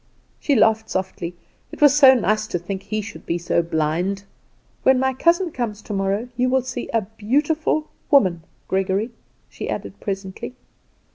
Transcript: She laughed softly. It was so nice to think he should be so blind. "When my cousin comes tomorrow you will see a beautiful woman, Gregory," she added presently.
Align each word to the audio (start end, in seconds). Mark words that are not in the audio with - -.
She 0.39 0.55
laughed 0.55 0.89
softly. 0.89 1.35
It 1.71 1.79
was 1.79 1.95
so 1.95 2.15
nice 2.15 2.47
to 2.47 2.57
think 2.57 2.81
he 2.81 3.01
should 3.03 3.23
be 3.23 3.37
so 3.37 3.61
blind. 3.61 4.23
"When 4.81 4.97
my 4.99 5.13
cousin 5.13 5.51
comes 5.51 5.79
tomorrow 5.83 6.27
you 6.35 6.49
will 6.49 6.63
see 6.63 6.89
a 6.91 7.01
beautiful 7.03 7.87
woman, 8.09 8.41
Gregory," 8.67 9.11
she 9.47 9.69
added 9.69 9.99
presently. 9.99 10.55